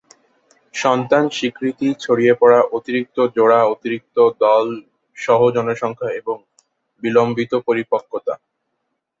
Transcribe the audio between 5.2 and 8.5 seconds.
সহ-জনস্ংখ্যা এবং বিলম্বিত পরিপক্কতা।